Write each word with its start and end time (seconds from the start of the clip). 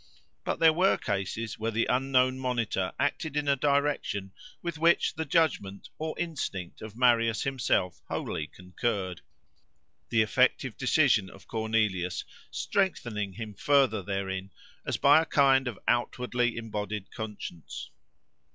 But 0.43 0.57
there 0.59 0.73
were 0.73 0.97
cases 0.97 1.59
where 1.59 1.69
the 1.69 1.85
unknown 1.85 2.39
monitor 2.39 2.91
acted 2.99 3.37
in 3.37 3.47
a 3.47 3.55
direction 3.55 4.31
with 4.63 4.79
which 4.79 5.13
the 5.13 5.25
judgment, 5.25 5.89
or 5.99 6.17
instinct, 6.17 6.81
of 6.81 6.95
Marius 6.97 7.43
himself 7.43 8.01
wholly 8.07 8.47
concurred; 8.47 9.21
the 10.09 10.23
effective 10.23 10.75
decision 10.75 11.29
of 11.29 11.45
Cornelius 11.47 12.25
strengthening 12.49 13.33
him 13.33 13.53
further 13.53 14.01
therein, 14.01 14.49
as 14.87 14.97
by 14.97 15.21
a 15.21 15.25
kind 15.25 15.67
of 15.67 15.77
outwardly 15.87 16.57
embodied 16.57 17.11
conscience. 17.11 17.91